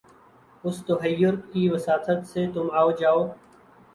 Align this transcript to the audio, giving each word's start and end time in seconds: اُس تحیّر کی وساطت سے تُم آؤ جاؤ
اُس 0.63 0.77
تحیّر 0.87 1.35
کی 1.51 1.63
وساطت 1.69 2.19
سے 2.31 2.41
تُم 2.53 2.67
آؤ 2.79 2.89
جاؤ 2.91 3.21